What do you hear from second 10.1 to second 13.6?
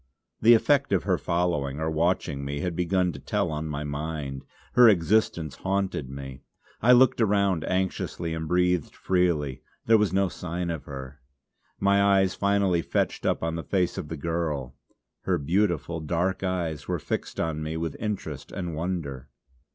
no sign of her. My eyes finally fetched up on